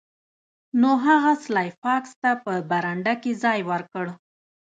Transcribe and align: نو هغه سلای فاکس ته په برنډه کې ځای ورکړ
نو 0.79 0.91
هغه 1.05 1.33
سلای 1.43 1.69
فاکس 1.81 2.11
ته 2.21 2.31
په 2.43 2.53
برنډه 2.69 3.13
کې 3.21 3.31
ځای 3.43 3.59
ورکړ 3.71 4.05